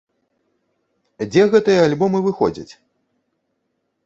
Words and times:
Дзе 1.33 1.43
гэтыя 1.57 1.79
альбомы 1.89 2.19
выходзяць? 2.29 2.69